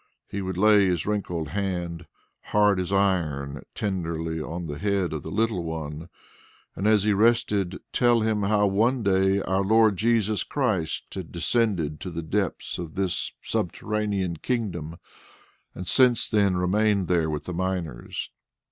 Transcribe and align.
He 0.27 0.41
would 0.41 0.57
lay 0.57 0.87
his 0.87 1.05
wrinkled 1.05 1.49
hand, 1.49 2.07
hard 2.45 2.79
as 2.79 2.91
iron, 2.91 3.61
tenderly 3.75 4.41
on 4.41 4.65
the 4.65 4.79
head 4.79 5.13
of 5.13 5.21
the 5.21 5.29
little 5.29 5.63
one, 5.63 6.09
and, 6.75 6.87
as 6.87 7.03
he 7.03 7.13
rested, 7.13 7.77
tell 7.93 8.21
him 8.21 8.41
how 8.41 8.65
one 8.65 9.03
day 9.03 9.43
our 9.43 9.61
Lord 9.63 9.97
Jesus 9.97 10.43
Christ 10.43 11.13
had 11.13 11.31
descended 11.31 11.99
to 11.99 12.09
the 12.09 12.23
depths 12.23 12.79
of 12.79 12.95
this 12.95 13.33
subterranean 13.43 14.37
kingdom, 14.37 14.97
and 15.75 15.87
since 15.87 16.27
then 16.27 16.57
remained 16.57 17.07
there 17.07 17.29
with 17.29 17.43
the 17.43 17.53
miners. 17.53 18.31